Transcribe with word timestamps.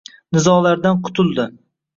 Nizolardan 0.37 1.05
qutuldi. 1.05 1.49